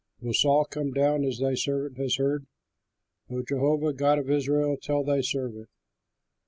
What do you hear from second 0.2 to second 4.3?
Saul come down, as thy servant has heard? O Jehovah, God